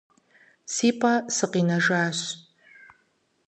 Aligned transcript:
Си 0.73 0.89
пӀэ 0.99 1.13
сыкъинэжащ. 1.35 2.19